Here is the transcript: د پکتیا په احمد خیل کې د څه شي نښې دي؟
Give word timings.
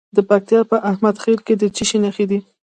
د 0.15 0.17
پکتیا 0.29 0.59
په 0.71 0.77
احمد 0.89 1.15
خیل 1.23 1.39
کې 1.47 1.53
د 1.57 1.63
څه 1.75 1.83
شي 1.89 1.97
نښې 2.03 2.25
دي؟ 2.31 2.39